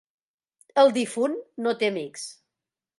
El 0.85 0.89
difunt 0.97 1.37
no 1.67 1.77
té 1.83 1.95
amics. 1.95 2.29